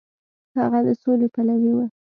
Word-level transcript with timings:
هغه 0.57 0.79
د 0.85 0.87
سولې 1.01 1.27
پلوی 1.33 1.71
و. 1.75 1.79